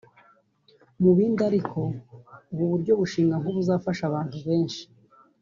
Mu 1.01 1.11
bindi 1.17 1.41
ariko 1.49 1.79
ubu 2.51 2.65
buryo 2.71 2.91
bushimwa 2.99 3.35
nk’ubuzabafasha 3.41 4.03
abantu 4.07 4.35
benshi 4.45 4.81